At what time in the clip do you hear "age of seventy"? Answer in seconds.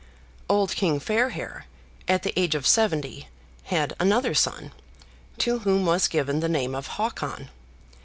2.35-3.27